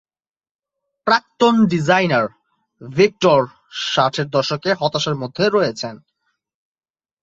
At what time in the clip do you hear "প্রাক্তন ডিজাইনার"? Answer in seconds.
1.07-2.25